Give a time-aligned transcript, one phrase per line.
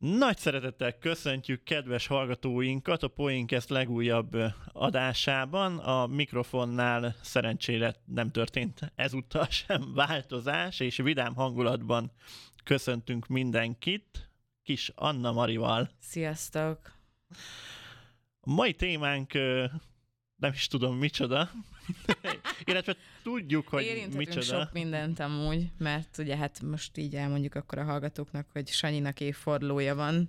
[0.00, 4.36] Nagy szeretettel köszöntjük kedves hallgatóinkat a Poinkest legújabb
[4.72, 5.78] adásában.
[5.78, 12.12] A mikrofonnál szerencsére nem történt ezúttal sem változás, és vidám hangulatban
[12.64, 14.30] köszöntünk mindenkit.
[14.62, 15.90] Kis Anna Marival.
[15.98, 16.92] Sziasztok!
[18.40, 19.32] A mai témánk
[20.36, 21.50] nem is tudom micsoda,
[22.64, 24.42] illetve tudjuk, hogy micsoda.
[24.42, 29.94] sok mindent amúgy, mert ugye hát most így elmondjuk akkor a hallgatóknak, hogy Sanyinak évfordulója
[29.94, 30.28] van.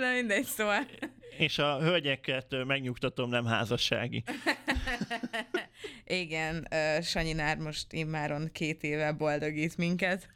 [0.00, 0.86] Na mindegy, szóval.
[1.38, 4.24] És a hölgyeket megnyugtatom, nem házassági.
[6.04, 6.68] Igen,
[7.02, 10.28] Sanyinár most immáron két éve boldogít minket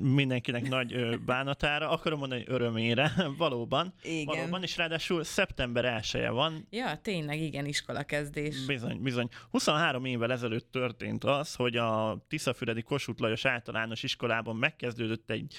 [0.00, 3.94] mindenkinek nagy bánatára, akarom mondani örömére, valóban.
[4.02, 4.24] Igen.
[4.24, 6.66] Valóban, és ráadásul szeptember 1 van.
[6.70, 8.64] Ja, tényleg, igen, iskola kezdés.
[8.66, 9.28] Bizony, bizony.
[9.50, 15.56] 23 évvel ezelőtt történt az, hogy a Tiszafüredi Kossuth Lajos általános iskolában megkezdődött egy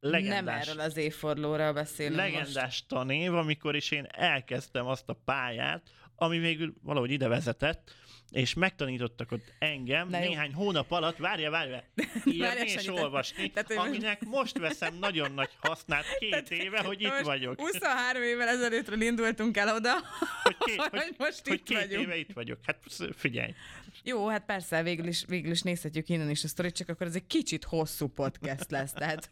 [0.00, 2.88] legendás, Nem erről az évfordulóra beszélünk Legendás most.
[2.88, 7.94] tanév, amikor is én elkezdtem azt a pályát, ami végül valahogy ide vezetett,
[8.30, 10.56] és megtanítottak ott engem Na néhány jó.
[10.56, 11.84] hónap alatt, várja, várja,
[12.24, 17.20] írni és olvasni, tehát, aminek most veszem nagyon nagy hasznát két tehát, éve, hogy itt
[17.22, 17.60] vagyok.
[17.60, 19.92] 23 évvel ezelőttről indultunk el oda,
[20.42, 22.02] hogy, két, hogy, most hogy itt két vagyunk.
[22.02, 22.58] éve itt vagyok.
[22.66, 22.78] Hát
[23.16, 23.54] figyelj.
[24.04, 27.14] Jó, hát persze, végül is, végül is nézhetjük innen is a sztorit, csak akkor ez
[27.14, 29.28] egy kicsit hosszú podcast lesz, tehát...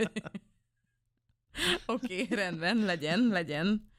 [1.87, 3.91] Oké, okay, rendben, legyen, legyen.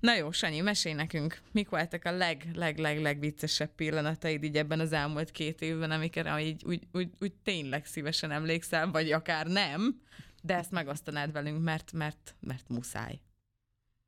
[0.00, 3.34] Na jó, Sanyi, mesélj nekünk, mik voltak a leg, leg, leg, leg
[3.76, 8.90] pillanataid így ebben az elmúlt két évben, amikre így, úgy, úgy, úgy tényleg szívesen emlékszel,
[8.90, 10.00] vagy akár nem,
[10.42, 13.20] de ezt megosztanád velünk, mert, mert, mert muszáj.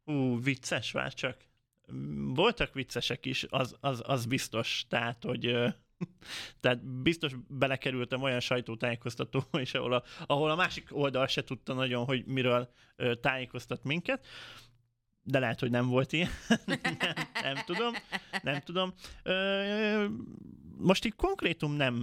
[0.04, 1.36] Ú, vicces már csak.
[2.34, 5.56] Voltak viccesek is, az, az, az biztos, tehát, hogy
[6.60, 12.04] tehát biztos belekerültem olyan sajtótájékoztató is, ahol a, ahol a másik oldal se tudta nagyon,
[12.04, 12.70] hogy miről
[13.20, 14.26] tájékoztat minket
[15.30, 16.28] de lehet, hogy nem volt ilyen.
[16.66, 16.80] nem,
[17.42, 17.94] nem tudom,
[18.42, 18.92] nem tudom.
[19.22, 20.06] Ö,
[20.78, 21.94] most így konkrétum nem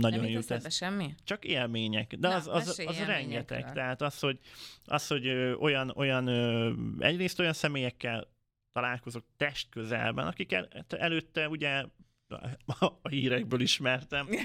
[0.00, 0.74] nagyon nem jut ez.
[0.74, 1.14] semmi?
[1.24, 2.14] Csak élmények.
[2.14, 3.72] De Na, az, az, az, rengeteg.
[3.72, 4.38] Tehát az, hogy,
[4.84, 5.28] az, hogy
[5.58, 6.28] olyan, olyan
[6.98, 8.28] egyrészt olyan személyekkel
[8.72, 11.84] találkozok test közelben, akik el, előtte ugye
[12.66, 14.28] a hírekből ismertem.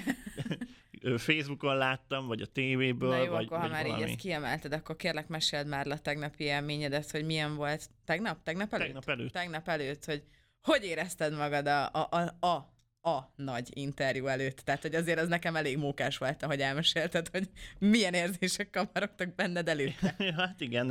[1.17, 4.01] Facebookon láttam, vagy a tévéből, Na jó, vagy, akkor vagy ha már valami.
[4.01, 7.89] így ezt kiemelted, akkor kérlek meséld már le a tegnapi élményedet, hogy milyen volt.
[8.05, 8.43] Tegnap?
[8.43, 8.85] Tegnap előtt?
[8.85, 9.31] Tegnap előtt.
[9.31, 10.23] Tegnap előtt, hogy
[10.61, 12.71] hogy érezted magad a, a, a, a
[13.03, 14.57] a nagy interjú előtt.
[14.57, 19.67] Tehát, hogy azért az nekem elég mókás volt, ahogy elmesélted, hogy milyen érzések kamarogtak benned
[19.67, 20.15] előtte.
[20.37, 20.87] hát igen,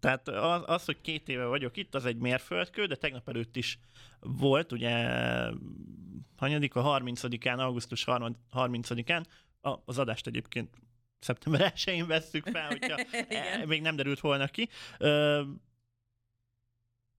[0.00, 3.78] tehát az, az, hogy két éve vagyok itt, az egy mérföldkő, de tegnap előtt is
[4.20, 5.08] volt, ugye
[6.36, 8.04] hanyadik a 30-án, augusztus
[8.52, 9.24] 30-án,
[9.84, 10.74] az adást egyébként
[11.18, 12.96] szeptember 1-én vesszük fel, hogyha
[13.28, 14.68] e, még nem derült volna ki.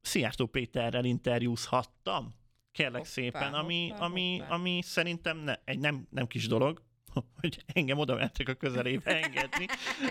[0.07, 2.33] Szijjártó Péterrel interjúzhattam,
[2.71, 4.53] kérlek hoppá, szépen, ami, hoppá, ami, hoppá.
[4.53, 6.81] ami szerintem ne, egy nem, nem kis dolog,
[7.41, 9.65] hogy engem oda mentek a közelébe engedni.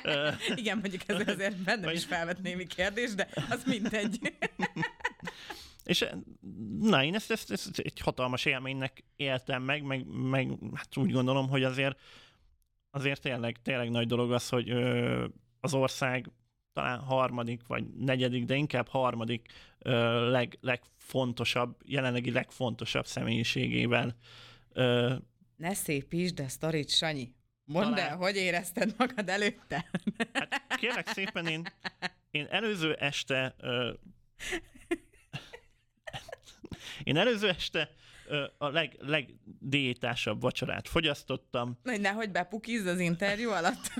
[0.60, 4.18] Igen, mondjuk ez azért bennem is felvet némi kérdés, de az mindegy.
[5.84, 6.06] És
[6.80, 11.48] na, én ezt, ezt, ezt egy hatalmas élménynek éltem meg, meg, meg hát úgy gondolom,
[11.48, 11.98] hogy azért
[12.90, 15.26] azért tényleg, tényleg nagy dolog az, hogy ö,
[15.60, 16.30] az ország
[16.76, 19.48] talán harmadik vagy negyedik, de inkább harmadik
[19.78, 24.16] ö, leg, legfontosabb, jelenlegi legfontosabb személyiségével.
[24.72, 25.14] Ö,
[25.56, 27.32] ne szépítsd a sztorit, Sanyi.
[27.64, 28.10] Mondd talán...
[28.10, 29.90] el, hogy érezted magad előtte?
[30.32, 31.66] Hát kérlek szépen, én,
[32.30, 33.92] én előző este ö,
[37.04, 37.90] én előző este
[38.58, 41.78] a leg, legdiétásabb vacsorát fogyasztottam.
[41.82, 43.90] Na, nehogy bepukizz az interjú alatt.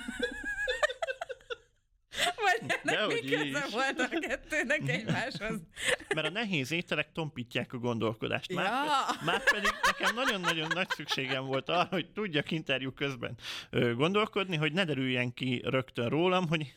[2.67, 5.61] Ennek mi köze volt a kettőnek egymáshoz?
[6.15, 8.53] Mert a nehéz ételek tompítják a gondolkodást.
[8.53, 9.25] Már, ja.
[9.25, 13.39] már pedig nekem nagyon-nagyon nagy szükségem volt arra, hogy tudjak interjú közben
[13.71, 16.75] gondolkodni, hogy ne derüljen ki rögtön rólam, hogy,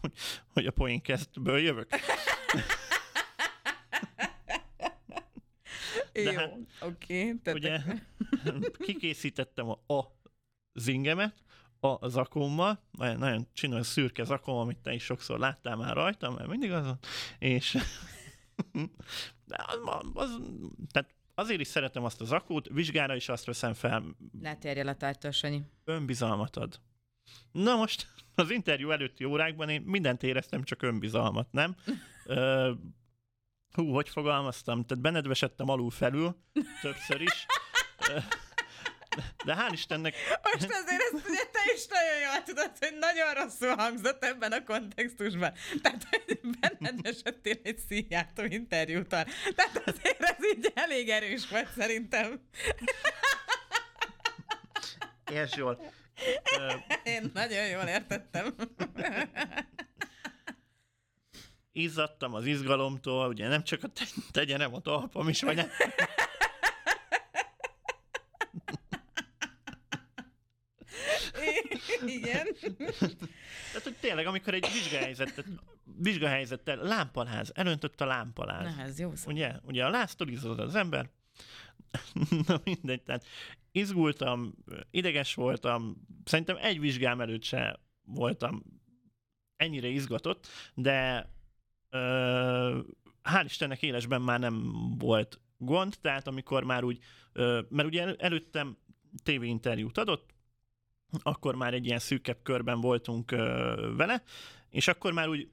[0.00, 0.12] hogy,
[0.52, 1.88] hogy a poénkesztből jövök.
[6.12, 7.30] De Jó, hát, oké.
[7.30, 7.80] Okay, ugye
[8.78, 10.18] kikészítettem a, a
[10.72, 11.34] zingemet,
[11.84, 16.72] a zakommal, nagyon, csinos szürke zakom, amit te is sokszor láttál már rajtam, mert mindig
[16.72, 16.98] azon,
[17.38, 17.78] és
[19.44, 19.78] de az,
[20.14, 20.38] az,
[20.90, 24.16] tehát azért is szeretem azt a zakót, vizsgára is azt veszem fel.
[24.40, 25.62] Ne térj el a tárgytól, Sanyi.
[25.84, 26.80] Önbizalmat ad.
[27.52, 31.76] Na most az interjú előtti órákban én mindent éreztem, csak önbizalmat, nem?
[32.26, 32.72] Ö,
[33.70, 34.84] hú, hogy fogalmaztam?
[34.84, 36.36] Tehát benedvesedtem alul felül,
[36.82, 37.46] többször is.
[39.44, 40.14] De hál' Istennek...
[40.42, 44.64] Most azért ezt ugye te is nagyon jól tudod, hogy nagyon rosszul hangzott ebben a
[44.64, 45.52] kontextusban.
[45.82, 49.24] Tehát, hogy benned esettél egy szíjátó interjútal.
[49.54, 52.40] Tehát azért ez így elég erős volt szerintem.
[55.32, 55.92] Érts jól.
[57.04, 58.54] Én nagyon jól értettem.
[61.72, 65.68] izzadtam az izgalomtól, ugye nem csak a te- tegyenem a talpam is, vagy nem.
[72.06, 72.46] Igen.
[73.70, 75.46] Tehát, hogy tényleg, amikor egy vizsgahelyzetet,
[75.98, 78.76] vizsgahelyzettel lámpaláz, elöntött a lámpaláz.
[78.76, 79.30] Na, ez jó szó.
[79.30, 81.10] Ugye, ugye a láztól az ember.
[82.46, 83.26] Na mindegy, tehát
[83.72, 84.54] izgultam,
[84.90, 88.62] ideges voltam, szerintem egy vizsgám előtt se voltam
[89.56, 91.28] ennyire izgatott, de
[91.90, 92.80] ö,
[93.22, 96.98] hál' Istennek élesben már nem volt gond, tehát amikor már úgy,
[97.32, 98.76] ö, mert ugye el- előttem
[99.22, 100.33] tévéinterjút adott,
[101.22, 103.30] akkor már egy ilyen szűkebb körben voltunk
[103.96, 104.22] vele,
[104.70, 105.48] és akkor már úgy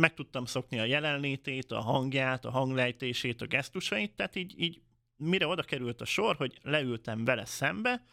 [0.00, 4.80] meg tudtam szokni a jelenlétét, a hangját, a hanglejtését, a gesztusait, tehát így, így
[5.16, 8.04] mire oda került a sor, hogy leültem vele szembe,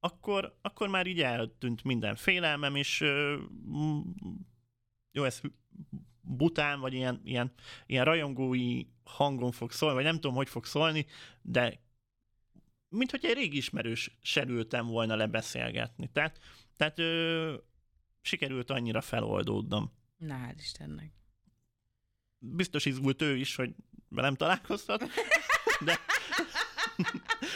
[0.00, 3.04] akkor, akkor már így eltűnt minden félelmem, és
[5.12, 5.40] jó, ez
[6.20, 7.52] bután, vagy ilyen, ilyen,
[7.86, 11.06] ilyen rajongói hangon fog szólni, vagy nem tudom, hogy fog szólni,
[11.42, 11.80] de
[12.94, 16.10] mint hogy egy régi ismerős ültem volna lebeszélgetni.
[16.12, 16.40] Tehát,
[16.76, 17.54] tehát ö,
[18.20, 19.92] sikerült annyira feloldódnom.
[20.16, 21.12] Na, hál' Istennek.
[22.38, 23.74] Biztos izgult ő is, hogy
[24.08, 25.04] velem találkoztat,
[25.84, 25.98] de,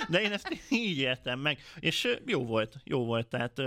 [0.08, 1.58] de én ezt így értem meg.
[1.78, 3.58] És jó volt, jó volt, tehát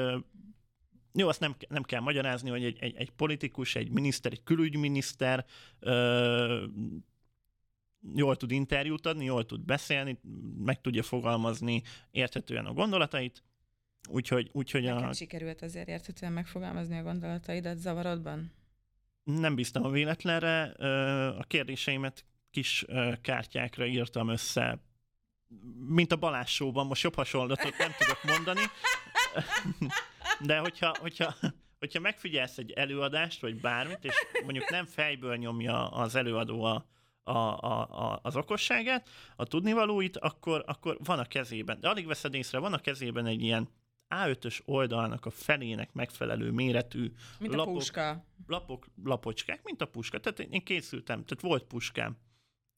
[1.14, 5.46] jó, azt nem, nem kell magyarázni, hogy egy, egy, egy politikus, egy miniszter, egy külügyminiszter
[5.80, 6.66] ö,
[8.16, 10.20] jól tud interjút adni, jól tud beszélni,
[10.58, 11.82] meg tudja fogalmazni
[12.12, 13.44] érthetően a gondolatait,
[14.10, 18.52] úgyhogy, úgyhogy a, sikerült azért érthetően megfogalmazni a gondolataidat zavarodban?
[19.24, 20.64] nem bíztam a véletlenre,
[21.30, 22.86] a kérdéseimet kis
[23.22, 24.84] kártyákra írtam össze,
[25.88, 28.62] mint a Balázs Show-ban, most jobb hasonlatot nem tudok mondani,
[30.50, 31.36] de hogyha, hogyha,
[31.80, 34.14] hogyha megfigyelsz egy előadást, vagy bármit, és
[34.44, 36.86] mondjuk nem fejből nyomja az előadó a,
[37.24, 37.82] a, a,
[38.12, 42.74] a, az okosságát, a tudnivalóit, akkor, akkor van a kezében, de alig veszed észre, van
[42.74, 43.70] a kezében egy ilyen
[44.16, 48.26] A5-ös oldalnak a felének megfelelő méretű Mint a lapok, puska.
[48.48, 50.20] lapok, lapocskák, mint a puska.
[50.20, 52.18] Tehát én készültem, tehát volt puskám.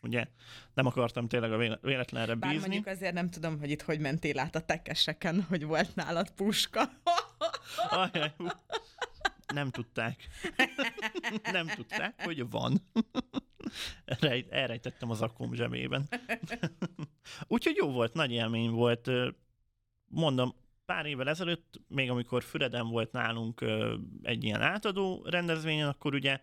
[0.04, 0.28] Ugye?
[0.74, 2.68] Nem akartam tényleg a véle- véletlenre Bár bízni.
[2.68, 6.82] mondjuk azért nem tudom, hogy itt hogy mentél át a tekeseken, hogy volt nálad puska.
[7.90, 8.48] Ajaj, hú.
[9.54, 10.28] Nem tudták.
[11.52, 12.82] Nem tudták, hogy van.
[14.06, 16.08] Rej- Elrejtettem az akkom zsebében.
[17.48, 19.12] Úgyhogy jó volt, nagy élmény volt.
[20.06, 20.56] Mondom,
[20.86, 23.66] pár évvel ezelőtt, még amikor Füreden volt nálunk
[24.22, 26.40] egy ilyen átadó rendezvényen, akkor ugye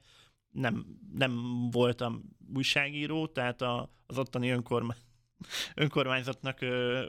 [0.51, 2.23] nem, nem voltam
[2.55, 3.63] újságíró, tehát
[4.07, 4.97] az ottani önkormány,
[5.75, 6.59] önkormányzatnak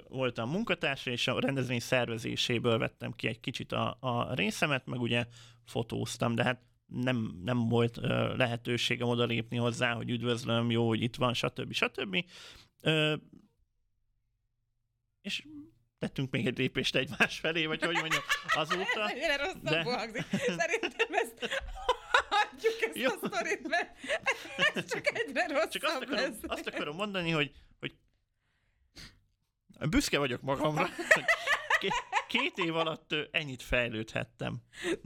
[0.07, 5.25] voltam munkatársa, és a rendezvény szervezéséből vettem ki egy kicsit a, a részemet, meg ugye
[5.65, 6.61] fotóztam, de hát
[6.93, 11.73] nem, nem volt ö, lehetőségem oda lépni hozzá, hogy üdvözlöm, jó, hogy itt van, stb.
[11.73, 12.25] stb.
[12.81, 13.15] Ö,
[15.21, 15.43] és
[15.99, 18.21] tettünk még egy lépést egymás felé, vagy hogy mondjam,
[18.55, 19.03] azóta.
[19.05, 20.25] Mennyire rosszabbul De- hangzik.
[20.59, 21.49] Szerintem ezt
[22.29, 23.09] hagyjuk ezt Jó.
[23.09, 23.97] a sztorit, mert
[24.73, 26.37] ez csak egyre rosszabb Csak azt akarom, lesz.
[26.47, 27.93] azt akarom mondani, hogy, hogy
[29.89, 30.89] büszke vagyok magamra,
[32.27, 34.61] két, év alatt ennyit fejlődhettem.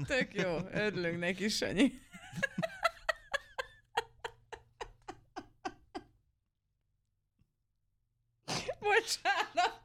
[0.07, 1.91] Tök jó, örülünk neki, Sanyi.
[8.79, 9.83] Bocsánat.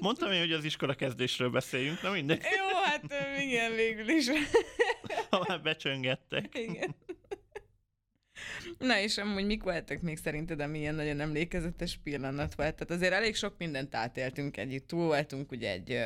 [0.00, 3.04] Mondtam én, hogy az iskola kezdésről beszéljünk, na mindegy, Jó, hát
[3.40, 4.26] igen, végül is.
[5.30, 6.58] ha már becsöngettek.
[6.58, 6.94] Igen.
[8.78, 12.74] Na és amúgy mik voltak még szerinted, ami ilyen nagyon emlékezetes pillanat volt?
[12.74, 14.86] Tehát azért elég sok mindent átéltünk együtt.
[14.86, 15.98] Túl voltunk ugye egy,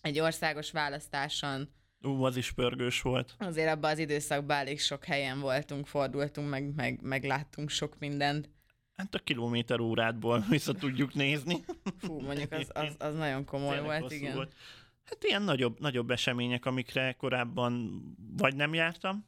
[0.00, 1.68] egy országos választáson,
[2.02, 3.34] Ú, az is pörgős volt.
[3.38, 8.50] azért abban az időszakban elég sok helyen voltunk, fordultunk, meg, meg, meg láttunk sok mindent.
[8.96, 11.64] Hát a kilométer órádból vissza tudjuk nézni.
[11.98, 14.34] Fú, mondjuk az, az, az nagyon komoly Tényleg volt, igen.
[14.34, 14.54] Volt.
[15.04, 18.02] Hát ilyen nagyobb, nagyobb események, amikre korábban
[18.36, 19.26] vagy nem jártam,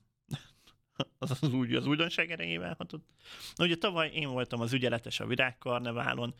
[1.18, 3.06] az az, úgy, az újdonság erejével hatott.
[3.58, 6.34] Ugye tavaly én voltam az ügyeletes a virágkarneválon,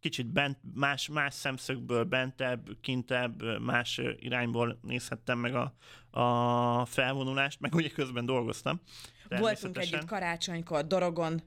[0.00, 5.74] kicsit bent, más, más szemszögből, bentebb, kintebb, más irányból nézhettem meg a,
[6.20, 8.80] a felvonulást, meg ugye közben dolgoztam.
[9.28, 11.42] Voltunk együtt karácsonykor, Dorogon,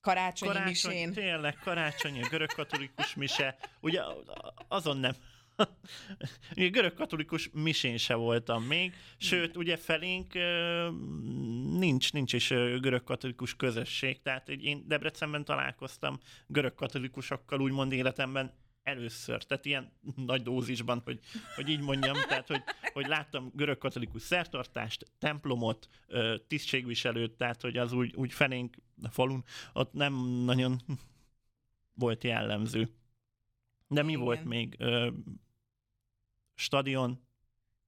[0.00, 1.12] Karácsonyi karácsony, misén.
[1.12, 4.02] tényleg karácsonyi, görög katolikus mise, ugye
[4.68, 5.14] azon nem.
[6.54, 10.32] Görög katolikus misén se voltam még, sőt, ugye felénk
[11.78, 12.48] nincs, nincs is
[12.80, 20.42] görög katolikus közösség, tehát én Debrecenben találkoztam görög katolikusokkal úgymond életemben először, tehát ilyen nagy
[20.42, 21.20] dózisban, hogy,
[21.54, 22.62] hogy így mondjam, tehát hogy,
[22.92, 25.88] hogy láttam görög katolikus szertartást, templomot,
[26.46, 30.80] tisztségviselőt, tehát hogy az úgy, úgy felénk a falun, ott nem nagyon
[31.94, 32.88] volt jellemző.
[33.88, 34.24] De mi Igen.
[34.24, 34.76] volt még?
[36.58, 37.20] Stadion,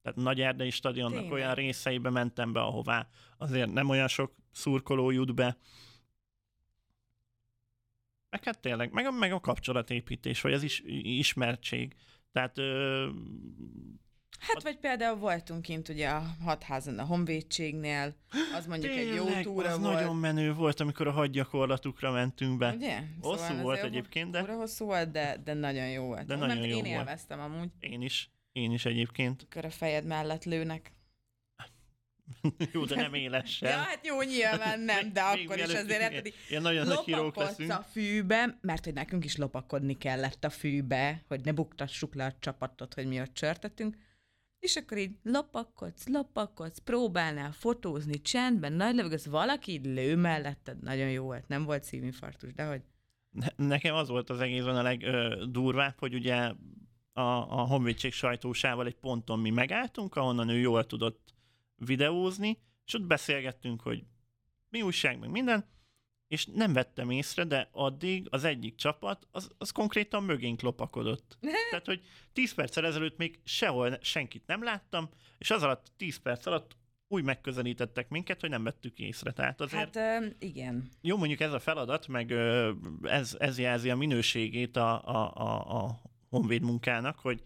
[0.02, 1.32] tehát Nagy Erdei stadionnak Tényleg.
[1.32, 3.08] olyan részeibe mentem be, ahová
[3.38, 5.56] azért nem olyan sok szurkoló jut be.
[8.30, 11.94] Meg hát tényleg, meg a, meg a kapcsolatépítés, vagy az is, ismertség.
[12.32, 13.08] Tehát ö,
[14.40, 18.14] Hát vagy például voltunk kint ugye a hatházon a honvédségnél,
[18.56, 19.94] az mondjuk egy jó tényleg, túra az volt.
[19.94, 22.72] nagyon menő volt, amikor a hadgyakorlatukra mentünk be.
[22.74, 23.02] Ugye?
[23.20, 26.26] Hosszú ez volt egyébként, de- hosszú volt, de, de nagyon jó volt.
[26.26, 26.94] De Mert nagyon jó én volt.
[26.94, 29.40] élveztem amúgy, Én is, én is egyébként.
[29.40, 30.92] amikor a fejed mellett lőnek.
[32.72, 33.70] jó, de nem élesen.
[33.70, 36.86] Ja, hát jó, nyilván nem, de Még akkor is mielőtt azért ilyen- így Ilyen nagyon
[36.86, 37.70] nagy hírók leszünk.
[37.70, 42.34] a fűbe, mert hogy nekünk is lopakodni kellett a fűbe, hogy ne buktassuk le a
[42.38, 43.96] csapatot, hogy mi ott csörtetünk.
[44.58, 51.10] És akkor így lopakodsz, lopakodsz, próbálnál fotózni csendben, nagy levegőz, valaki így lő melletted, nagyon
[51.10, 52.80] jó volt, nem volt szívinfarktus, de hogy
[53.30, 56.52] Ne- Nekem az volt az egészben a legdurvább, hogy ugye
[57.12, 57.20] a,
[57.60, 61.34] a honvédség sajtósával egy ponton mi megálltunk, ahonnan ő jól tudott
[61.76, 64.04] videózni, és ott beszélgettünk, hogy
[64.68, 65.64] mi újság, meg minden,
[66.28, 71.38] és nem vettem észre, de addig az egyik csapat, az, az konkrétan mögénk lopakodott.
[71.70, 72.02] Tehát, hogy
[72.32, 76.76] 10 perccel ezelőtt még sehol senkit nem láttam, és az alatt 10 perc alatt
[77.08, 79.32] úgy megközelítettek minket, hogy nem vettük észre.
[79.32, 80.88] Tehát azért hát igen.
[81.00, 82.32] jó, mondjuk ez a feladat, meg
[83.02, 86.00] ez, ez jelzi a minőségét a, a, a, a
[86.30, 87.42] honvéd munkának, hogy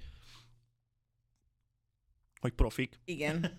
[2.45, 3.01] hogy profik.
[3.05, 3.57] Igen.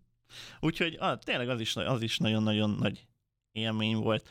[0.60, 3.06] Úgyhogy ah, tényleg az is, az is nagyon-nagyon nagy
[3.52, 4.28] élmény volt.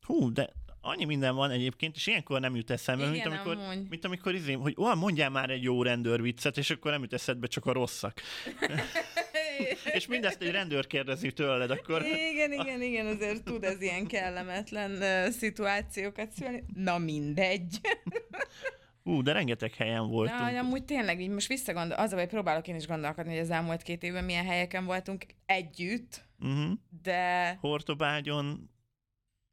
[0.00, 3.88] Hú, de annyi minden van egyébként, és ilyenkor nem jut eszembe, mint Igen, amikor, amúgy.
[3.88, 7.46] mint amikor izé, hogy olyan mondjál már egy jó rendőrviccet, és akkor nem jut eszedbe
[7.46, 8.20] csak a rosszak.
[9.92, 14.90] És mindezt egy rendőr kérdezi tőled, akkor Igen, igen, igen, azért tud ez ilyen kellemetlen
[14.90, 16.64] uh, szituációkat szülni.
[16.74, 17.80] Na mindegy.
[19.06, 20.38] Ú, de rengeteg helyen voltunk.
[20.38, 23.50] Na, hogy amúgy tényleg, így most visszagondol, az baj, próbálok én is gondolkodni, hogy az
[23.50, 26.72] elmúlt két évben milyen helyeken voltunk együtt, Uh-huh.
[27.02, 28.70] de Hortobágyon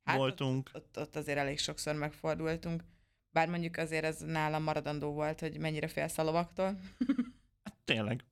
[0.04, 0.70] Hát voltunk.
[0.74, 2.84] ott, ott azért elég sokszor megfordultunk.
[3.32, 6.78] Bár mondjuk azért ez nálam maradandó volt, hogy mennyire félsz a lovaktól.
[7.86, 8.26] Tényleg.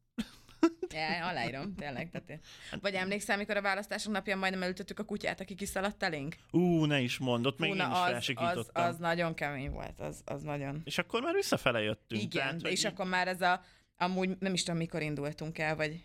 [0.93, 2.09] Ja, aláírom, tényleg.
[2.09, 2.39] Tehát én...
[2.81, 6.35] Vagy emlékszel, amikor a választások napján majdnem elütöttük a kutyát, aki kiszaladt elénk?
[6.51, 10.21] Ú, ne is mondott, még Fú, én is az, az, az nagyon kemény volt, az,
[10.25, 10.81] az nagyon.
[10.83, 12.21] És akkor már visszafele jöttünk.
[12.21, 13.61] Igen, tehát, és így akkor már ez a,
[13.97, 16.03] amúgy nem is tudom, mikor indultunk el, vagy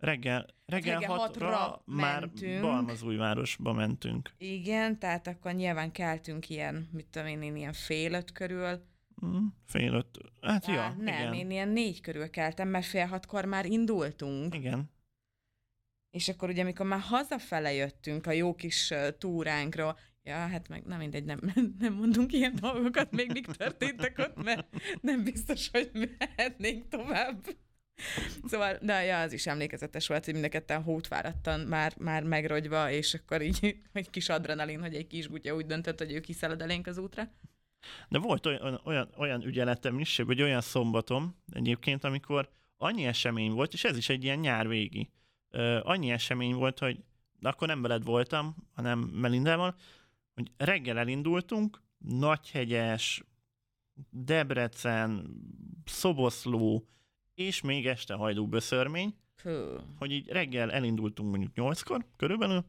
[0.00, 2.60] Reggel, reggel, reggel hatra, hatra már mentünk.
[2.60, 4.30] Balmazújvárosba mentünk.
[4.38, 8.88] igen, tehát akkor nyilván keltünk ilyen, mit tudom én ilyen fél öt körül.
[9.26, 10.18] Mm, fél öt.
[10.40, 11.34] Hát Á, ja, nem, igen.
[11.34, 14.54] én ilyen négy körül keltem, mert fél hatkor már indultunk.
[14.54, 14.90] Igen.
[16.10, 20.98] És akkor ugye, amikor már hazafele jöttünk a jó kis túránkról, ja, hát meg nem
[20.98, 21.40] mindegy, nem,
[21.78, 24.66] nem mondunk ilyen dolgokat, még mik történtek ott, mert
[25.00, 27.46] nem biztos, hogy mehetnénk tovább.
[28.44, 32.90] Szóval, de ja, az is emlékezetes volt, hogy mind a ketten hótvárattan már, már megrogyva,
[32.90, 36.62] és akkor így egy kis adrenalin, hogy egy kis gutya úgy döntött, hogy ő kiszalad
[36.62, 37.30] elénk az útra.
[38.08, 43.72] De volt olyan, olyan, olyan ügyeletem is, vagy olyan szombatom egyébként, amikor annyi esemény volt,
[43.72, 45.10] és ez is egy ilyen nyár végi,
[45.82, 47.04] annyi esemény volt, hogy
[47.40, 49.76] akkor nem veled voltam, hanem Melindával,
[50.34, 53.22] hogy reggel elindultunk, Nagyhegyes,
[54.10, 55.36] Debrecen,
[55.84, 56.88] Szoboszló,
[57.34, 59.50] és még este hajdúböszörmény, Hú.
[59.98, 62.64] hogy így reggel elindultunk mondjuk 8-kor körülbelül,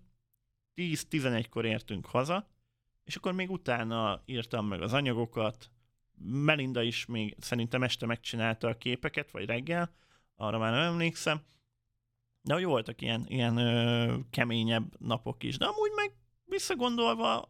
[0.76, 2.51] 10-11-kor értünk haza,
[3.12, 5.70] és akkor még utána írtam meg az anyagokat,
[6.24, 9.94] Melinda is még szerintem este megcsinálta a képeket, vagy reggel,
[10.36, 11.42] arra már nem emlékszem,
[12.42, 16.12] de hogy voltak ilyen, ilyen ö, keményebb napok is, de amúgy meg
[16.46, 17.50] visszagondolva,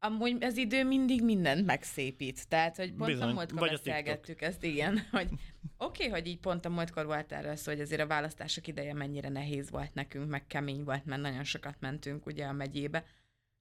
[0.00, 2.48] Amúgy az idő mindig mindent megszépít.
[2.48, 3.28] Tehát, hogy pont Bizony.
[3.28, 5.28] a múltkor Vagy a beszélgettük ezt, igen, hogy
[5.76, 8.94] oké, okay, hogy így pont a múltkor volt erről szó, hogy azért a választások ideje
[8.94, 13.04] mennyire nehéz volt nekünk, meg kemény volt, mert nagyon sokat mentünk ugye a megyébe.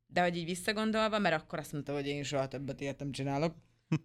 [0.08, 3.56] De hogy így visszagondolva, mert akkor azt mondta, hogy én soha többet ilyet nem csinálok.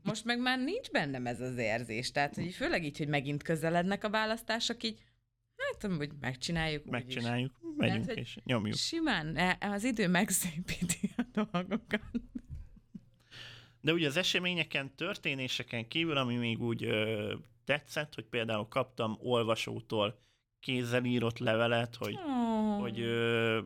[0.02, 2.10] Most meg már nincs bennem ez az érzés.
[2.10, 4.98] Tehát, hogy főleg így, hogy megint közelednek a választások, így
[5.56, 6.80] hát, hogy megcsináljuk.
[6.80, 6.92] úgyis.
[6.92, 8.74] megcsináljuk, megyünk hogy és nyomjuk.
[8.76, 12.02] Simán, e- az idő megszépíti a dolgokat.
[13.80, 20.18] De ugye az eseményeken, történéseken kívül, ami még úgy ö, tetszett, hogy például kaptam olvasótól
[20.60, 22.80] kézzel írott levelet, hogy, Oh.
[22.80, 23.60] hogy, ö,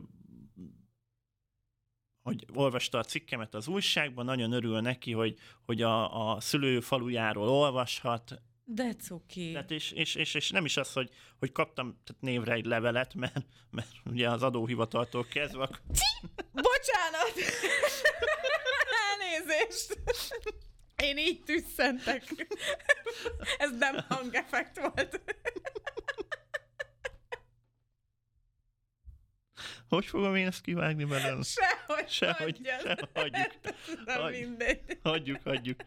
[2.26, 7.48] hogy olvasta a cikkemet az újságban, nagyon örül neki, hogy, hogy a, a szülő falujáról
[7.48, 9.52] olvashat, De cuki.
[9.52, 13.14] tehát és, és, és, és, nem is az, hogy, hogy kaptam tehát névre egy levelet,
[13.14, 15.80] mert, mert ugye az adóhivataltól kezdve, akkor
[16.52, 17.34] Bocsánat!
[19.10, 19.98] Elnézést!
[21.02, 22.22] Én így tüsszentek.
[23.58, 25.20] Ez nem hangeffekt volt.
[29.96, 31.42] Hogy fogom én ezt kivágni belőle?
[31.42, 33.50] Sehogy, Sehogy, sehogy, hagyjuk.
[34.06, 34.80] Nem Hagy- mindegy.
[35.02, 35.80] Hagyjuk, hagyjuk.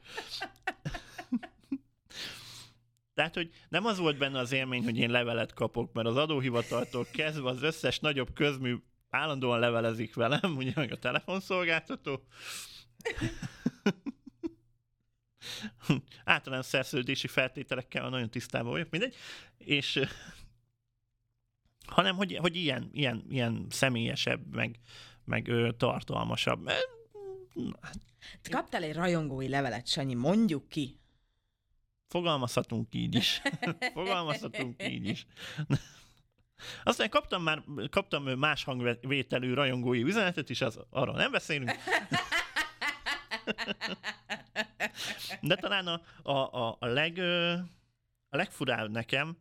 [3.13, 7.05] Tehát, hogy nem az volt benne az élmény, hogy én levelet kapok, mert az adóhivataltól
[7.11, 8.75] kezdve az összes nagyobb közmű
[9.09, 12.23] állandóan levelezik velem, ugye meg a telefonszolgáltató.
[16.23, 19.15] Általános szerződési feltételekkel nagyon tisztában vagyok, mindegy.
[19.57, 19.99] És
[21.89, 24.79] hanem, hogy, hogy ilyen, ilyen, ilyen személyesebb, meg,
[25.25, 26.63] meg ö, tartalmasabb.
[26.63, 26.88] Mert,
[28.41, 31.00] Te kaptál egy rajongói levelet, Sanyi, mondjuk ki.
[32.08, 33.41] Fogalmazhatunk így is.
[33.93, 35.25] Fogalmazhatunk így is.
[36.84, 41.72] Aztán kaptam már kaptam más hangvételű rajongói üzenetet is, az, arról nem beszélünk.
[45.41, 47.17] De talán a, a, a, a, leg,
[48.29, 49.38] a legfurább nekem,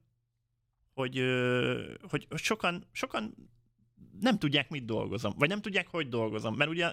[0.98, 3.34] hogy, ö, hogy sokan, sokan
[4.20, 6.92] nem tudják, mit dolgozom, vagy nem tudják, hogy dolgozom, mert ugye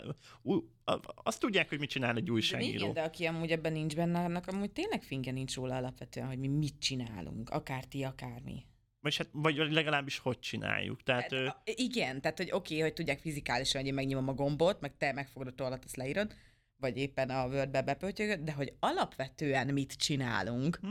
[1.24, 2.74] azt tudják, hogy mit csinál egy De újságíró.
[2.74, 6.38] igen, de aki amúgy ebben nincs benne, annak amúgy tényleg finge nincs róla alapvetően, hogy
[6.38, 8.66] mi mit csinálunk, akár ti, akármi.
[9.00, 11.04] Vagy, hát, vagy legalábbis hogy csináljuk.
[11.04, 14.34] Tehát, ö, Hát, a- igen, tehát hogy oké, hogy tudják fizikálisan, hogy én megnyomom a
[14.34, 16.34] gombot, meg te megfogod a tollat, azt leírod,
[16.78, 17.98] vagy éppen a Wordbe
[18.44, 20.90] de hogy alapvetően mit csinálunk, Hm?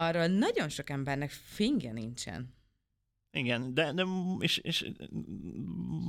[0.00, 2.54] Arról nagyon sok embernek finge nincsen.
[3.32, 4.04] Igen, de, de
[4.38, 4.90] és, és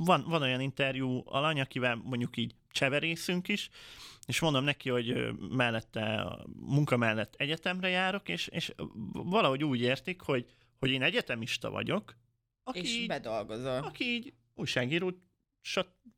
[0.04, 3.70] van, van olyan interjú alany, akivel mondjuk így cseverészünk is,
[4.26, 8.74] és mondom neki, hogy mellette, munka mellett egyetemre járok, és, és
[9.12, 12.16] valahogy úgy értik, hogy, hogy én egyetemista vagyok,
[12.62, 13.78] aki, és így, bedolgozol.
[13.78, 15.12] aki így újságíró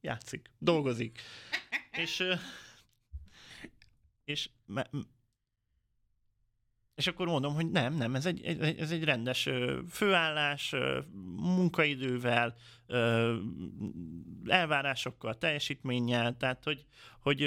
[0.01, 1.20] játszik, dolgozik.
[2.03, 2.25] és,
[4.25, 4.51] és
[6.94, 8.44] és akkor mondom, hogy nem, nem, ez egy,
[8.78, 9.48] ez egy rendes
[9.90, 10.74] főállás,
[11.37, 12.54] munkaidővel,
[14.46, 16.85] elvárásokkal, teljesítménnyel, tehát hogy,
[17.20, 17.38] hogy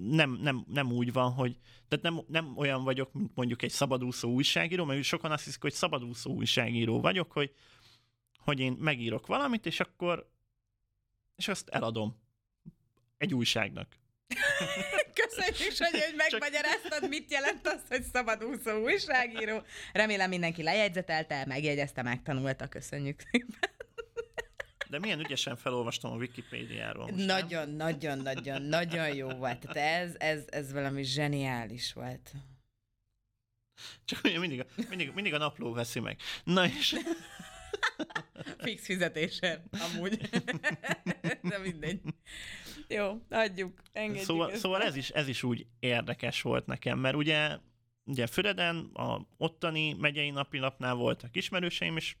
[0.00, 1.56] nem, nem, nem úgy van, hogy
[1.88, 5.72] tehát nem, nem olyan vagyok, mint mondjuk egy szabadúszó újságíró, mert sokan azt hiszik, hogy
[5.72, 7.54] szabadúszó újságíró vagyok, hogy,
[8.38, 10.30] hogy én megírok valamit, és akkor
[11.36, 12.16] és azt eladom
[13.18, 13.96] egy újságnak.
[15.14, 19.62] Köszönjük, Sanyi, hogy megmagyaráztad, mit jelent az, hogy szabadúszó újságíró.
[19.92, 22.66] Remélem mindenki lejegyzetelte, megjegyezte, megtanulta.
[22.66, 23.70] Köszönjük szépen.
[24.88, 27.26] De milyen ügyesen felolvastam a Wikipédiáról most, nem?
[27.26, 29.58] Nagyon, nagyon, nagyon, nagyon jó volt.
[29.58, 32.32] Tehát ez, ez, ez valami zseniális volt.
[34.04, 36.20] Csak ugye mindig a, mindig, mindig a napló veszi meg.
[36.44, 36.94] Na és
[38.58, 40.28] Fix fizetésen, amúgy.
[41.42, 42.00] De mindegy.
[42.94, 44.60] Jó, adjuk, engedjük szóval, ezt.
[44.60, 47.58] szóval ez, is, ez is úgy érdekes volt nekem, mert ugye,
[48.04, 52.16] ugye Füreden, a ottani megyei napilapnál voltak ismerőseim, és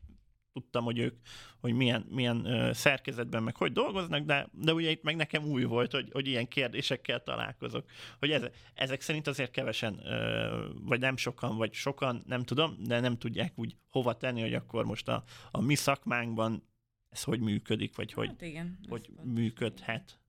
[0.52, 1.16] tudtam, hogy ők,
[1.60, 5.64] hogy milyen, milyen ö, szerkezetben, meg hogy dolgoznak, de, de ugye itt meg nekem új
[5.64, 7.90] volt, hogy, hogy ilyen kérdésekkel találkozok.
[8.18, 8.42] Hogy ez,
[8.74, 13.52] ezek szerint azért kevesen, ö, vagy nem sokan, vagy sokan, nem tudom, de nem tudják
[13.56, 16.68] úgy hova tenni, hogy akkor most a, a mi szakmánkban
[17.08, 18.78] ez hogy működik, vagy hogy, Hát igen.
[18.88, 19.34] hogy ez pont.
[19.34, 20.19] működhet.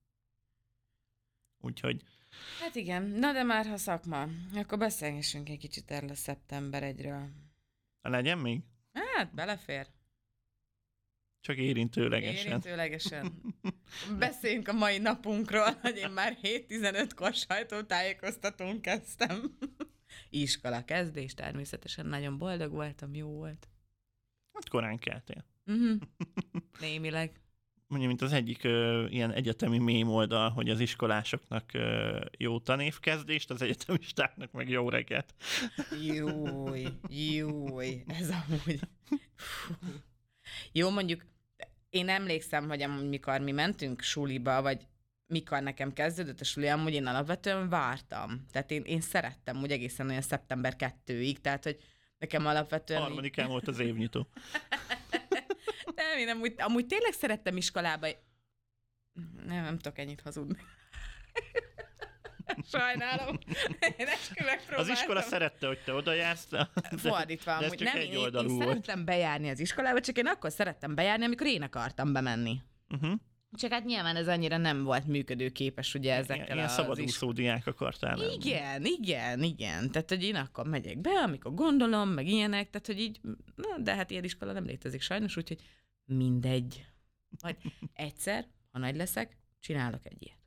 [1.62, 2.02] Úgyhogy
[2.60, 7.28] Hát igen, na de már ha szakma, akkor beszélgessünk egy kicsit erről a szeptember egyről.
[8.00, 8.60] legyen még?
[8.92, 9.86] Hát, belefér.
[11.40, 12.46] Csak érintőlegesen.
[12.46, 13.32] Érintőlegesen.
[14.18, 19.58] Beszéljünk a mai napunkról, hogy én már 7.15-kor sajtótájékoztatón kezdtem.
[20.30, 23.68] Iskola kezdés, természetesen nagyon boldog voltam, jó volt.
[24.52, 25.44] Hát korán keltél.
[25.66, 26.00] Uh-huh.
[26.80, 27.41] Némileg.
[27.92, 33.50] Mondja, mint az egyik ö, ilyen egyetemi mém oldal, hogy az iskolásoknak ö, jó tanévkezdést,
[33.50, 35.34] az egyetemistáknak meg jó reggelt.
[36.02, 38.80] Júj, júj, ez amúgy...
[39.34, 39.74] Fú.
[40.72, 41.24] Jó, mondjuk
[41.90, 44.86] én emlékszem, hogy amúgy mikor mi mentünk suliba, vagy
[45.26, 48.46] mikor nekem kezdődött a suli, amúgy én alapvetően vártam.
[48.52, 51.76] Tehát én, én szerettem úgy egészen olyan szeptember 2-ig, tehát hogy
[52.18, 53.00] nekem alapvetően...
[53.00, 54.26] így- Harmadikán volt az évnyitó.
[56.12, 58.06] Nem, én amúgy, amúgy tényleg szerettem iskolába.
[59.46, 60.56] Nem, nem tudok ennyit hazudni.
[62.72, 63.38] Sajnálom.
[63.96, 66.48] Én eskü Az iskola szerette, hogy te oda jársz.
[66.48, 70.16] De, Fordítva, de ez amúgy csak nem, egy én, én szerettem bejárni az iskolába, csak
[70.16, 72.60] én akkor szerettem bejárni, amikor én akartam bemenni.
[72.88, 73.12] Uh-huh.
[73.52, 77.66] Csak hát nyilván ez annyira nem volt működőképes ugye ezekkel Ilyen, ilyen az szabadúszó diák
[77.66, 78.34] akartál lenni.
[78.34, 79.90] Igen, igen, igen.
[79.90, 83.20] Tehát, hogy én akkor megyek be, amikor gondolom, meg ilyenek, tehát, hogy így,
[83.54, 85.62] na, de hát ilyen iskola nem létezik sajnos, úgyhogy
[86.04, 86.86] mindegy.
[87.42, 87.56] Majd
[87.92, 90.38] egyszer, ha nagy leszek, csinálok egy ilyet.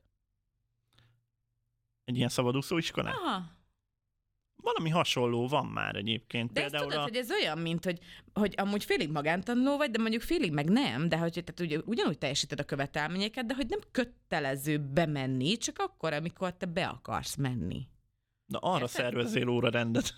[2.04, 3.14] Egy ilyen szabadúszó iskolát?
[3.14, 3.54] Aha.
[4.56, 6.52] Valami hasonló van már egyébként.
[6.52, 7.02] De Például tudod, a...
[7.02, 7.98] hogy ez olyan, mint hogy,
[8.32, 12.18] hogy amúgy félig magántanuló vagy, de mondjuk félig meg nem, de hogy tehát ugye, ugyanúgy
[12.18, 17.88] teljesíted a követelményeket, de hogy nem kötelező bemenni, csak akkor, amikor te be akarsz menni.
[18.46, 18.88] Na arra Érted?
[18.88, 20.14] szervezzél óra rendet.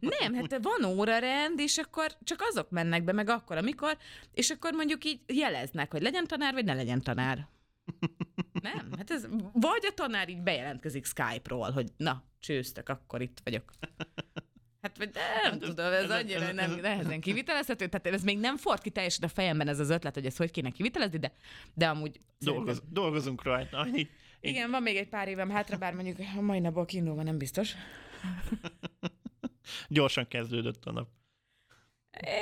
[0.00, 3.96] Nem, hát van órarend, és akkor csak azok mennek be, meg akkor, amikor,
[4.32, 7.48] és akkor mondjuk így jeleznek, hogy legyen tanár, vagy ne legyen tanár.
[8.52, 13.72] Nem, hát ez, vagy a tanár így bejelentkezik Skype-ról, hogy na, csőztök, akkor itt vagyok.
[14.80, 18.80] Hát vagy nem Hát tudom, ez annyira nem, nehezen kivitelezhető, tehát ez még nem ford
[18.82, 21.32] ki teljesen a fejemben ez az ötlet, hogy ezt hogy kéne kivitelezni, de,
[21.74, 23.86] de amúgy Dolgoz, szerintem- dolgozunk rajta.
[23.94, 24.08] Így
[24.40, 27.74] Igen, van még egy pár évem hátra, bár mondjuk a mai napból kiindulva nem biztos.
[29.88, 31.08] gyorsan kezdődött a nap.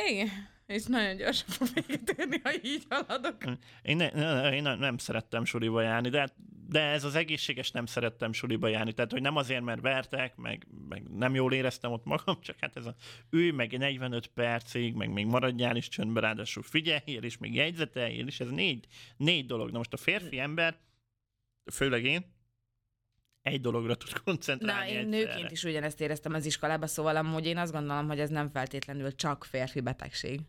[0.09, 0.29] Igen,
[0.67, 3.37] és nagyon gyorsan fog véget érni, ha így haladok.
[3.83, 6.35] Én, ne, ne, én nem, szerettem suliba járni, de,
[6.69, 8.93] de ez az egészséges nem szerettem suliba járni.
[8.93, 12.77] Tehát, hogy nem azért, mert vertek, meg, meg nem jól éreztem ott magam, csak hát
[12.77, 12.95] ez a
[13.31, 18.41] ülj meg 45 percig, meg még maradjál is csöndbe, ráadásul figyeljél, és még jegyzeteljél, és
[18.41, 19.71] ez négy, négy dolog.
[19.71, 20.79] Na most a férfi ember,
[21.73, 22.25] főleg én,
[23.43, 25.33] egy dologra tud Na, koncentrálni én egyszerre.
[25.33, 29.15] nőként is ugyanezt éreztem az iskolában, szóval amúgy én azt gondolom, hogy ez nem feltétlenül
[29.15, 30.41] csak férfi betegség.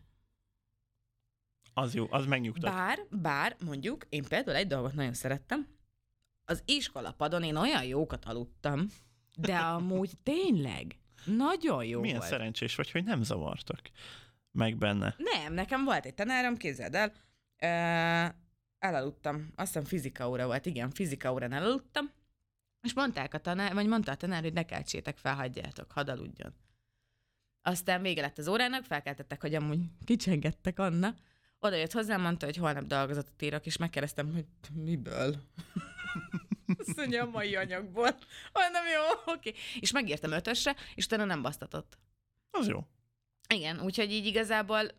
[1.73, 2.71] Az jó, az megnyugtat.
[2.71, 5.67] Bár, bár mondjuk, én például egy dolgot nagyon szerettem,
[6.45, 8.87] az iskolapadon én olyan jókat aludtam,
[9.37, 12.29] de amúgy tényleg nagyon jó Milyen volt.
[12.29, 13.81] szerencsés vagy, hogy nem zavartak
[14.51, 15.15] meg benne.
[15.17, 17.13] Nem, nekem volt egy tanárom, képzeld el,
[18.79, 22.11] elaludtam, azt hiszem fizika óra volt, igen, fizika órán elaludtam,
[22.83, 26.53] és mondták a tanár, vagy mondta a tanár, hogy ne keltsétek fel, hagyjátok, hadd aludjon.
[27.61, 31.15] Aztán vége lett az órának, felkeltettek, hogy amúgy kicsengettek Anna.
[31.59, 35.35] Oda jött hozzám, mondta, hogy holnap dolgozatot írok, és megkérdeztem, hogy miből?
[36.77, 38.17] Azt mondja, a mai anyagból.
[38.53, 39.53] Mondom, jó, oké.
[39.79, 41.97] És megírtam ötösre, és utána nem basztatott.
[42.51, 42.87] Az jó.
[43.49, 44.91] Igen, úgyhogy így igazából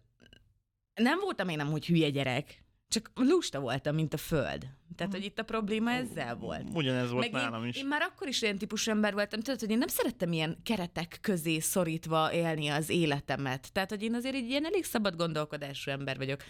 [0.95, 2.64] nem voltam én amúgy hülye gyerek,
[2.95, 4.67] csak lusta voltam, mint a föld.
[4.97, 6.69] Tehát, hogy itt a probléma ezzel volt.
[6.73, 7.77] Ugyanez volt Meg nálam én, is.
[7.77, 11.19] én már akkor is olyan típusú ember voltam, tudod, hogy én nem szerettem ilyen keretek
[11.21, 13.73] közé szorítva élni az életemet.
[13.73, 16.41] Tehát, hogy én azért egy ilyen elég szabad gondolkodású ember vagyok.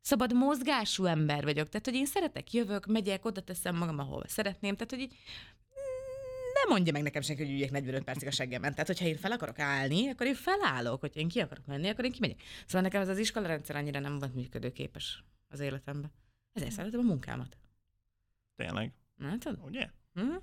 [0.00, 1.68] Szabad mozgású ember vagyok.
[1.68, 4.74] Tehát, hogy én szeretek, jövök, megyek, oda teszem magam, ahol szeretném.
[4.74, 5.14] Tehát, hogy így
[6.52, 8.70] nem mondja meg nekem senki, hogy üljek 45 percig a seggemen.
[8.70, 11.00] Tehát, hogyha én fel akarok állni, akkor én felállok.
[11.00, 12.40] Hogyha én ki akarok menni, akkor én kimegyek.
[12.66, 16.12] Szóval nekem ez az iskolarendszer annyira nem volt működőképes az életemben.
[16.52, 17.56] Ezért szeretem a munkámat.
[18.56, 18.92] Tényleg.
[19.38, 19.58] Tudod?
[19.64, 19.88] Ugye?
[20.14, 20.36] Hm?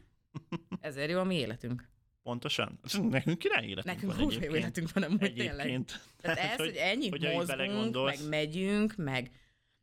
[0.79, 1.89] Ezért jó a mi életünk.
[2.23, 2.79] Pontosan.
[3.09, 4.55] Nekünk király életünk Nekünk van egyébként.
[4.55, 5.59] életünk van amúgy tényleg.
[5.59, 6.01] Egyébként.
[6.21, 9.31] Tehát ez, hogy ennyit hogyha így mozgunk, meg megyünk, meg,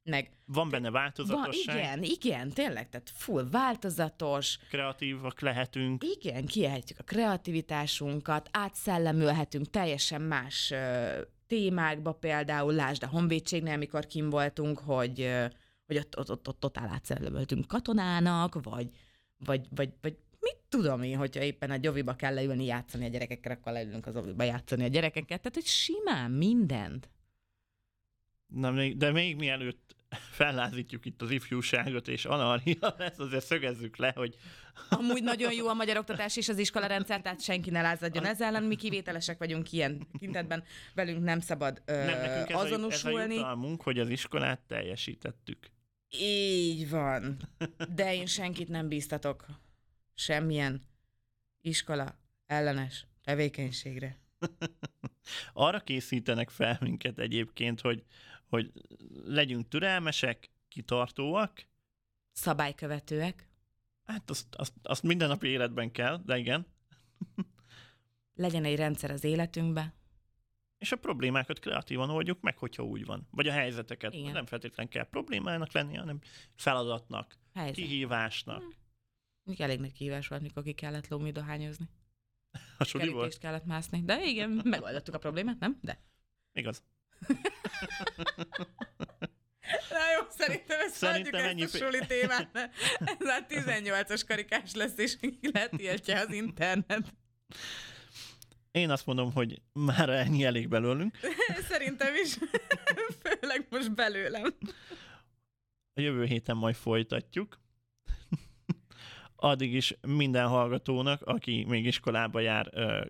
[0.03, 6.05] meg Van benne van, változatosság, igen, igen, tényleg, tehát full változatos, kreatívak lehetünk.
[6.05, 10.73] igen, kiejtjük a kreativitásunkat, átszellemülhetünk teljesen más
[11.53, 15.31] témákba, például lásd a honvédségnél, amikor kim voltunk, hogy,
[15.87, 18.91] hogy ott, ott, ott, ott totál átszellemültünk katonának, vagy,
[19.37, 23.53] vagy, vagy, vagy mit tudom én, hogyha éppen a gyoviba kell leülni játszani a gyerekekkel,
[23.53, 27.11] akkor leülünk az oviba játszani a gyerekekkel, tehát hogy simán mindent.
[28.47, 29.97] Na, de még mielőtt
[30.31, 34.37] fellázítjuk itt az ifjúságot és anarchia lesz, azért szögezzük le, hogy
[34.88, 38.48] Amúgy nagyon jó a magyar oktatás és az iskola rendszer, tehát senki ne lázadjon ezzel
[38.48, 42.70] ellen, mi kivételesek vagyunk ilyen kintetben, velünk nem szabad ö, nem, nekünk ez a, ez
[42.70, 43.38] a azonosulni.
[43.83, 45.70] hogy az iskolát teljesítettük.
[46.18, 47.37] Így van.
[47.94, 49.46] De én senkit nem bíztatok
[50.14, 50.83] semmilyen
[51.61, 54.16] iskola ellenes tevékenységre.
[55.53, 58.03] Arra készítenek fel minket egyébként, hogy,
[58.53, 58.73] hogy
[59.25, 61.67] legyünk türelmesek, kitartóak,
[62.33, 63.49] Szabálykövetőek,
[64.05, 66.67] hát azt, azt, azt mindennapi életben kell, de igen,
[68.35, 69.95] legyen egy rendszer az életünkbe.
[70.79, 73.29] és a problémákat kreatívan oldjuk meg, hogyha úgy van.
[73.31, 74.15] Vagy a helyzeteket.
[74.15, 74.33] Igen.
[74.33, 76.19] Nem feltétlen kell problémának lenni, hanem
[76.55, 77.75] feladatnak, Helyzet.
[77.75, 78.62] kihívásnak.
[79.43, 81.88] Mondjuk elég nagy kihívás volt, mikor ki kellett lómi dohányozni.
[82.79, 82.85] A?
[82.85, 84.03] Kerítést kellett mászni.
[84.05, 85.79] De igen, megoldottuk a problémát, nem?
[85.83, 86.03] De.
[86.53, 86.83] Igaz.
[89.91, 94.75] Na jó, Szerintem ezt Szerintem ennyi ezt a suli témát, mert ez már 18-as karikás
[94.75, 97.15] lesz, és letiltja az internet.
[98.71, 101.19] Én azt mondom, hogy már ennyi elég belőlünk.
[101.71, 102.39] Szerintem is,
[103.23, 104.57] főleg most belőlem.
[105.95, 107.61] A jövő héten majd folytatjuk.
[109.37, 113.05] Addig is minden hallgatónak, aki még iskolába jár, ö,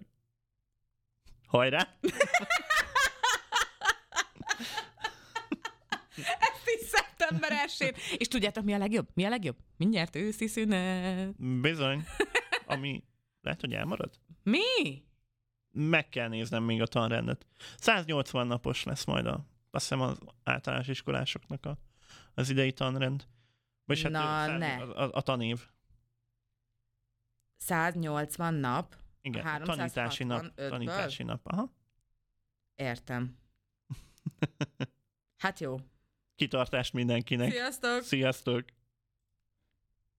[1.46, 1.88] hajrá!
[6.16, 6.62] Ezt
[7.40, 9.08] 1 És tudjátok, mi a legjobb?
[9.14, 9.56] Mi a legjobb?
[9.76, 11.60] Mindjárt őszi szünet.
[11.60, 12.04] Bizony.
[12.66, 13.04] Ami
[13.40, 14.18] lehet, hogy elmarad?
[14.42, 15.02] Mi?
[15.70, 17.46] Meg kell néznem még a tanrendet.
[17.76, 21.78] 180 napos lesz majd a, azt hiszem az általános iskolásoknak a,
[22.34, 23.26] az idei tanrend.
[23.84, 24.74] Vagyis hát Na, száz- ne.
[24.74, 25.68] A, a, a tanév.
[27.56, 28.96] 180 nap?
[29.20, 30.44] Igen, A a tanítási nap.
[30.44, 30.68] 365-ből?
[30.68, 31.46] Tanítási nap.
[31.46, 31.72] Aha.
[32.74, 33.36] Értem.
[35.42, 35.76] Hát jó.
[36.42, 37.50] Kitartást mindenkinek.
[37.50, 38.02] Sziasztok!
[38.02, 38.64] Sziasztok!